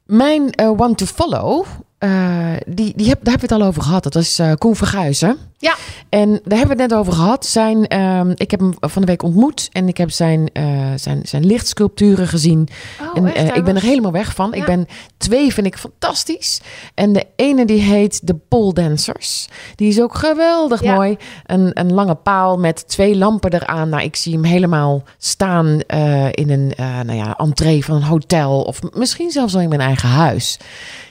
[0.05, 1.67] mijn eh, one to follow,
[1.99, 4.03] eh, die, die heb, daar hebben we het al over gehad.
[4.03, 5.39] Dat is Koen Verguizen.
[5.59, 5.75] Ja.
[6.09, 7.47] En daar hebben we het net over gehad.
[7.47, 10.65] Zijn, ehm, ik heb hem van de week ontmoet en ik heb zijn, eh,
[10.97, 12.69] zijn, zijn lichtsculpturen gezien.
[13.01, 13.51] Oh, en echt?
[13.51, 14.51] eh, ik ben er helemaal weg van.
[14.51, 14.57] Ja.
[14.57, 16.61] Ik ben twee vind ik fantastisch.
[16.95, 19.49] En de ene die heet de Pole Dancers.
[19.75, 20.95] Die is ook geweldig Ja.
[20.95, 21.17] mooi.
[21.47, 23.89] Een, een lange paal met twee lampen eraan.
[23.89, 26.73] Nou, ik zie hem helemaal staan eh, in een
[27.07, 28.63] nou ja, entree van een hotel.
[28.63, 30.59] Of misschien zelfs wel in mijn eigen huis.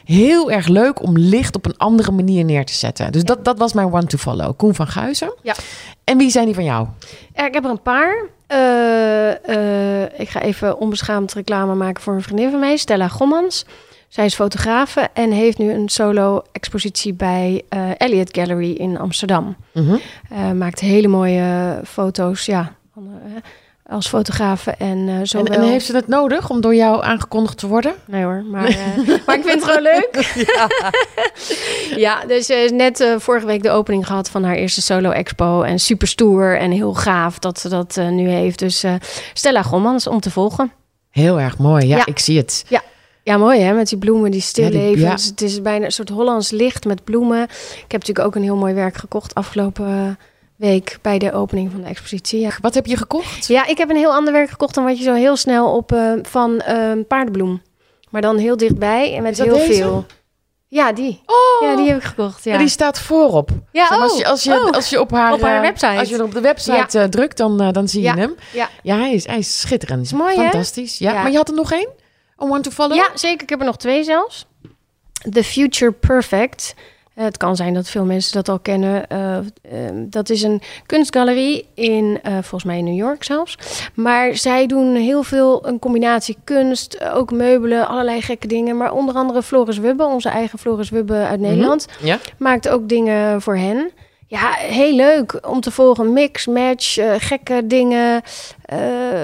[0.06, 3.12] Heel erg leuk om licht op een andere manier neer te zetten.
[3.12, 4.34] Dus dat, dat was mijn one to follow.
[4.56, 5.34] Koen van Guizen.
[5.42, 5.56] Ja.
[6.04, 6.88] En wie zijn die van jou?
[7.34, 8.26] Ik heb er een paar.
[8.48, 13.66] Eh, eh, ik ga even onbeschaamd reclame maken voor een vriendin van mij, Stella Gommans.
[14.08, 19.56] Zij is fotografe en heeft nu een solo-expositie bij eh, Elliot Gallery in Amsterdam.
[20.30, 23.10] Eh, maakt hele mooie foto's, ja, van,
[23.90, 24.72] als fotografe.
[24.72, 25.54] En, eh En, zowel...
[25.54, 27.94] en heeft ze het nodig om door jou aangekondigd te worden?
[28.08, 28.76] Nee hoor, maar, eh,
[29.26, 30.34] maar ik vind het gewoon leuk.
[32.06, 35.62] Ja, dus ze is net eh, vorige week de opening gehad van haar eerste solo-expo.
[35.62, 38.60] En super stoer en heel gaaf dat ze dat eh, nu heeft.
[38.60, 38.94] Dus eh,
[39.34, 40.72] Stella Gommans om te volgen.
[41.12, 41.88] Heel erg mooi.
[41.88, 42.06] Ja, Ja.
[42.06, 42.66] ik zie het.
[42.68, 42.82] Ja.
[43.24, 45.22] Ja, mooi hè, met die bloemen, die Ja, stillevens.
[45.24, 47.44] die- Het is bijna een soort Hollands licht met bloemen.
[47.44, 51.72] Ik heb natuurlijk ook een heel mooi werk gekocht afgelopen eh, week bij de opening
[51.72, 52.40] van de expositie.
[52.40, 52.50] Ja.
[52.62, 53.48] Wat heb je gekocht?
[53.48, 55.92] ja, ik heb een heel ander werk gekocht dan wat je zo heel snel op
[55.92, 57.62] eh, van eh, paardenbloem.
[58.10, 59.74] Maar dan heel dichtbij en met heel deze?
[59.74, 60.06] veel.
[60.68, 61.22] Ja, die.
[61.26, 62.44] Oh, Ja, die heb ik gekocht.
[62.44, 63.50] Ja, Ja, die staat voorop.
[63.72, 64.72] Ja, maar, als, oh, je, als, je, oh.
[64.72, 66.00] als je op haar, Op haar eh, website.
[66.00, 68.16] Als je op de website eh, drukt, dan, dan zie je Ja.
[68.16, 68.36] hem.
[68.54, 68.70] Ja.
[68.84, 70.06] Ja, hij is, hij is schitterend.
[70.06, 70.42] Is mooi, hè?
[70.42, 70.98] Fantastisch.
[70.98, 71.14] Ja.
[71.14, 71.22] Ja.
[71.22, 71.90] Maar je had er nog één?
[72.44, 72.96] A One to Follow?
[72.98, 73.42] Ja, zeker.
[73.44, 74.46] Ik heb er nog twee zelfs.
[75.32, 76.74] The Future Perfect.
[77.16, 79.08] Het kan zijn dat veel mensen dat al kennen.
[79.08, 79.44] Eh, eh,
[79.96, 83.58] dat is een kunstgalerie in, eh, volgens mij in New York zelfs.
[83.94, 88.78] Maar zij doen heel veel een combinatie kunst, ook meubelen, allerlei gekke dingen.
[88.78, 92.20] Maar onder andere Floris Wubbe, onze eigen Floris Wubbe uit Nederland, Ja.
[92.38, 93.92] maakt ook dingen voor hen.
[94.28, 96.14] Ja, heel leuk om te volgen.
[96.14, 98.22] Mix, match, gekke dingen,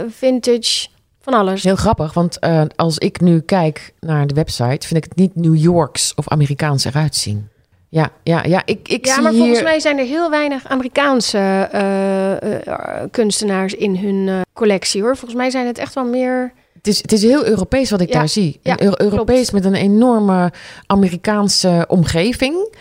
[0.09, 0.87] vintage,
[1.21, 1.63] van alles.
[1.63, 2.39] Heel grappig, want
[2.75, 6.85] als ik nu kijk naar de website, vind ik het niet New Yorks of Amerikaans
[6.85, 7.50] eruit zien.
[7.91, 8.61] Ja, ja, ja.
[8.65, 9.41] Ik, ik ja, zie maar hier...
[9.41, 11.37] volgens mij zijn er heel weinig Amerikaanse
[11.71, 15.17] eh, eh, kunstenaars in hun eh, collectie hoor.
[15.17, 16.53] Volgens mij zijn het echt wel meer.
[16.73, 18.59] Het is, het is heel Europees wat ik Ja, daar zie.
[18.63, 20.51] ja, Europees met een enorme
[20.85, 22.75] Amerikaanse omgeving.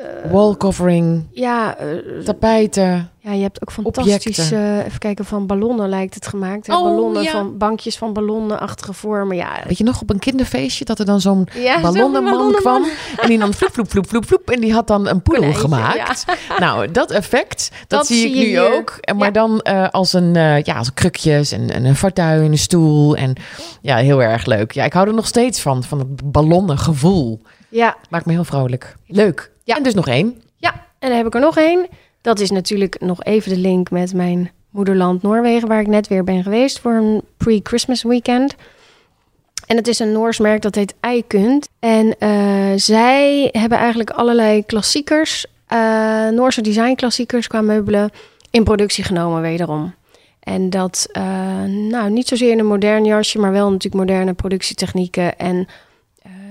[0.00, 1.86] Eh, Wallcovering, ja, eh,
[2.24, 3.10] tapijten.
[3.18, 4.30] ja, je hebt ook fantastische.
[4.54, 4.84] Objecten.
[4.84, 6.66] even kijken, van ballonnen lijkt het gemaakt.
[6.66, 6.74] Hè?
[6.76, 7.30] Oh, ballonnen ja.
[7.30, 9.36] van bankjes van ballonnenachtige vormen.
[9.36, 12.82] Ja, Weet je nog op een kinderfeestje dat er dan zo'n ja ballonnenman ballonnenman.
[12.82, 12.84] kwam.
[13.20, 14.50] En die dan vloep, vloep, vloep, vloep, vloep.
[14.50, 16.24] En die had dan een poedel Konijntje, gemaakt.
[16.58, 18.74] Nou, dat effect, dat, Dat zie ik nu hier.
[18.74, 18.98] ook.
[19.00, 19.32] En maar Ja.
[19.32, 20.32] dan eh, als een,
[20.64, 23.16] ja, als krukjes en, en een fauteuil en een stoel.
[23.16, 23.34] En
[23.82, 24.72] ja, heel erg leuk.
[24.72, 27.40] Ja, ik hou er nog steeds van, van het ballonnengevoel.
[27.68, 28.96] Ja, Maakt me heel vrolijk.
[29.06, 29.50] Leuk.
[29.70, 29.76] Ja.
[29.76, 30.42] En dus nog één.
[30.56, 31.86] ja, en dan heb ik er nog één.
[32.20, 36.24] Dat is natuurlijk nog even de link met mijn moederland Noorwegen, waar ik net weer
[36.24, 38.54] ben geweest voor een pre-Christmas weekend.
[39.66, 41.68] En het is een Noors merk dat heet Eikund.
[41.78, 48.10] En eh, zij hebben eigenlijk allerlei klassiekers, eh, Noorse designklassiekers qua meubelen,
[48.50, 49.94] in productie genomen wederom.
[50.40, 55.38] En dat, eh, nou, niet zozeer in een modern jasje, maar wel natuurlijk moderne productietechnieken
[55.38, 55.66] en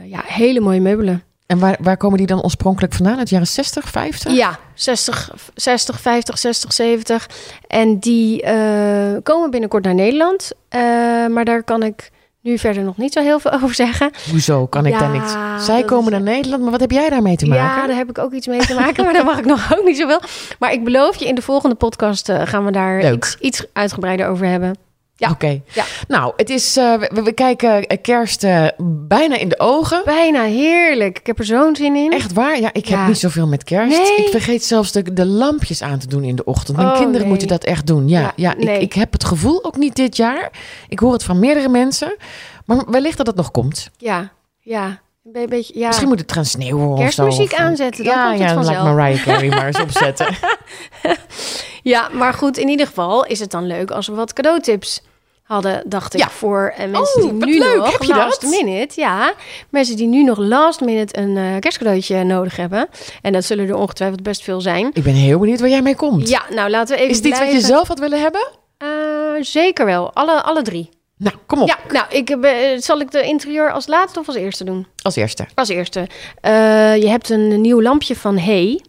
[0.04, 1.24] ja, hele mooie meubelen.
[1.50, 3.18] En waar, waar komen die dan oorspronkelijk vandaan?
[3.18, 4.34] Uit de jaren 60, 50?
[4.34, 7.30] Ja, 60, 60, 50, 60, 70.
[7.68, 10.52] En die eh, komen binnenkort naar Nederland.
[10.70, 10.82] Eh,
[11.28, 14.12] maar daar kan ik nu verder nog niet zo heel veel over zeggen.
[14.32, 15.66] Hoezo kan ik Ja, daar niks?
[15.66, 17.64] Zij komen naar Nederland, maar wat heb jij daarmee te maken?
[17.82, 19.86] Ja, daar heb ik ook iets mee te maken, maar daar mag ik nog ook
[19.86, 20.22] niet zoveel.
[20.60, 23.14] Maar ik beloof je, in de volgende podcast eh, gaan we daar Leuk.
[23.14, 24.76] iets, iets uitgebreider over hebben.
[25.20, 25.30] Ja.
[25.30, 25.62] Oké.
[25.74, 25.84] Ja.
[26.08, 28.66] Nou, het is, eh, we, we kijken eh, kerst eh,
[29.08, 30.02] bijna in de ogen.
[30.06, 31.20] Bijna heerlijk.
[31.20, 32.12] Ik heb er zo'n zin in.
[32.12, 32.60] Echt waar?
[32.60, 33.08] Ja, ik heb Ja.
[33.08, 33.98] niet zoveel met kerst.
[33.98, 34.26] Nee.
[34.26, 36.78] Ik vergeet zelfs de, de lampjes aan te doen in de ochtend.
[36.78, 37.30] Mijn Oh, kinderen nee.
[37.30, 38.08] moeten dat echt doen.
[38.10, 38.80] Ja, ja, Ja, ik, nee.
[38.82, 40.52] ik heb het gevoel ook niet dit jaar.
[40.88, 42.16] Ik hoor het van meerdere mensen.
[42.66, 43.90] Maar wellicht dat het nog komt.
[43.98, 45.00] Ja, ja.
[45.34, 45.88] Een beetje, ja.
[45.88, 47.02] Misschien moet het gaan sneeuwen of zo.
[47.04, 48.96] Kerstmuziek Of- aanzetten, dan ja, komt het ja, dan laat vanzelf.
[48.96, 50.28] Mariah Carey maar eens opzetten.
[51.84, 55.02] Ja, maar goed, in ieder geval is het dan leuk als we wat cadeautips
[55.50, 56.30] hadden, dacht ik, Ja.
[56.30, 57.76] voor eh, mensen Oh, die nu leuk.
[57.76, 58.50] nog Heb je last dat?
[58.52, 59.34] minute, ja,
[59.70, 62.88] mensen die nu nog last minute een eh, kerstcadeautje nodig hebben.
[63.22, 64.90] En dat zullen er ongetwijfeld best veel zijn.
[64.94, 66.30] ik ben heel benieuwd waar jij mee komt.
[66.30, 68.48] Ja, nou laten we even Is iets wat je zelf had willen hebben?
[68.78, 68.88] Eh,
[69.42, 70.90] zeker wel, alle, alle drie.
[71.18, 71.68] Nou, kom op.
[71.68, 72.38] Ja, nou, ik,
[72.84, 74.88] zal ik de interieur als laatste of als eerste doen?
[75.04, 75.46] Als eerste.
[75.56, 76.08] Als eerste.
[77.02, 78.82] Je hebt een nieuw lampje van Hey.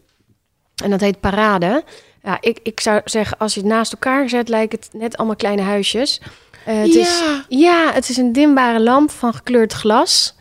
[0.84, 1.84] En dat heet Parade.
[2.22, 5.36] Ja, ik, ik zou zeggen, als je het naast elkaar zet, lijkt het net allemaal
[5.36, 6.20] kleine huisjes.
[6.70, 7.00] Eh, het ja.
[7.00, 10.34] Is, ja, het is een dimbare lamp van gekleurd glas.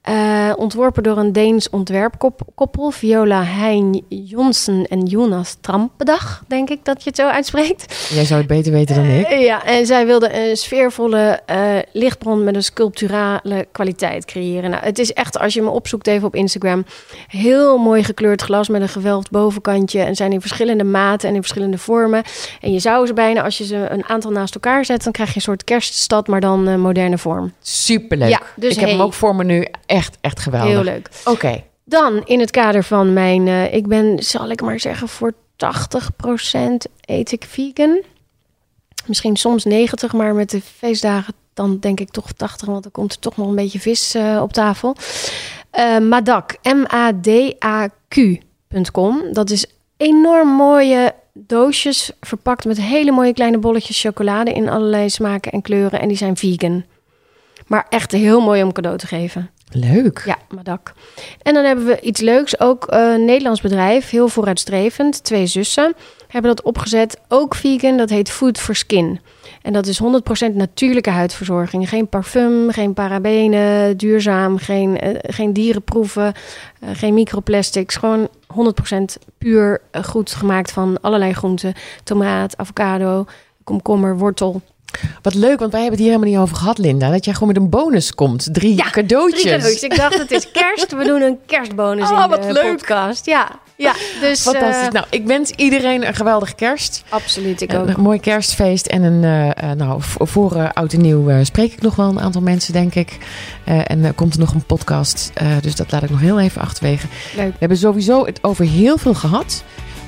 [0.00, 2.90] Eh, ontworpen door een Deens ontwerpkoppel.
[2.90, 8.08] Viola Hein Jonsen en Jonas Trampedag, denk ik dat je het zo uitspreekt.
[8.14, 9.26] Jij zou het beter weten dan ik.
[9.26, 14.70] Eh, ja, en zij wilde een sfeervolle eh, lichtbron met een sculpturale kwaliteit creëren.
[14.70, 16.84] Nou, het is echt, als je me opzoekt even op Instagram,
[17.26, 20.00] heel mooi gekleurd glas met een gewelfd bovenkantje.
[20.00, 22.22] En zijn in verschillende maten en in verschillende vormen.
[22.60, 25.28] En je zou ze bijna, als je ze een aantal naast elkaar zet, dan krijg
[25.28, 27.52] je een soort kerststad, maar dan moderne vorm.
[27.62, 28.28] Superleuk.
[28.28, 29.66] Ja, dus ik heb hem ook voor me nu.
[29.90, 30.70] Echt, echt geweldig.
[30.70, 31.08] Heel leuk.
[31.24, 31.62] Oké.
[31.84, 36.86] Dan in het kader van mijn, eh, ik ben, zal ik maar zeggen, voor 80%
[37.04, 38.02] eet ik vegan.
[39.06, 43.12] Misschien soms 90, maar met de feestdagen dan denk ik toch 80, want dan komt
[43.12, 44.96] er toch nog een beetje vis eh, op tafel.
[45.70, 47.22] Eh Madak, M-A-D-A-Q.com.
[49.32, 55.52] Dat is enorm mooie doosjes verpakt met hele mooie kleine bolletjes chocolade in allerlei smaken
[55.52, 56.00] en kleuren.
[56.00, 56.84] En die zijn vegan.
[57.66, 59.50] Maar echt heel mooi om cadeau te geven.
[59.72, 60.22] Leuk.
[60.26, 60.92] Ja, Madak.
[61.42, 62.60] En dan hebben we iets leuks.
[62.60, 65.24] Ook eh, een Nederlands bedrijf, heel vooruitstrevend.
[65.24, 65.94] Twee zussen.
[66.28, 67.20] hebben dat opgezet.
[67.28, 69.20] Ook vegan, dat heet Food for Skin.
[69.62, 71.88] En dat is 100% natuurlijke huidverzorging.
[71.88, 76.32] Geen parfum, geen parabenen, duurzaam, geen, uh, geen dierenproeven,
[76.84, 77.96] uh, geen microplastics.
[77.96, 81.74] Gewoon 100% puur goed gemaakt van allerlei groenten.
[82.04, 83.26] Tomaat, avocado,
[83.64, 84.62] komkommer, wortel.
[85.22, 87.10] Wat leuk, want wij hebben het hier helemaal niet over gehad, Linda.
[87.10, 88.48] Dat jij gewoon met een bonus komt.
[88.52, 89.40] Drie ja, cadeautjes.
[89.40, 89.82] Drie cadeautjes.
[89.82, 90.96] Ik dacht, het is kerst.
[90.96, 92.76] We doen een kerstbonus oh, in wat de leuk.
[92.76, 93.26] podcast.
[93.26, 94.40] Ja, ja dus...
[94.40, 94.86] Fantastisch.
[94.86, 97.04] Uh, nou, ik wens iedereen een geweldige kerst.
[97.08, 97.88] Absoluut, ik ook.
[97.88, 98.86] Een mooi kerstfeest.
[98.86, 99.22] En een,
[99.62, 102.94] uh, nou, voor uh, oud en nieuw spreek ik nog wel een aantal mensen, denk
[102.94, 103.18] ik.
[103.64, 105.32] en komt er nog een podcast.
[105.60, 107.06] dus dat laat ik nog heel even achterwege.
[107.36, 107.50] Leuk.
[107.50, 109.64] We hebben sowieso het over heel veel gehad.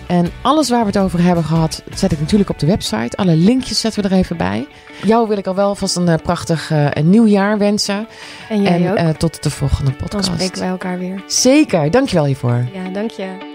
[0.06, 3.16] En alles waar we het over hebben gehad, zet ik natuurlijk op de website.
[3.16, 4.66] Alle linkjes zetten we er even bij.
[5.04, 8.06] Jou wil ik al wel vast een uh, prachtig uh, een nieuwjaar wensen.
[8.48, 8.98] En jij en ook.
[8.98, 10.26] Uh, tot de volgende podcast.
[10.26, 11.22] Dan spreken wij elkaar weer.
[11.26, 12.64] Zeker, dankjewel hiervoor.
[12.72, 13.51] Ja, dank je.